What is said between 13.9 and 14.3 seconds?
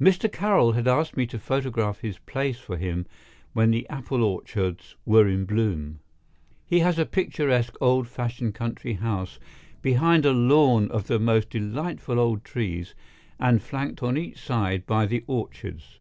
on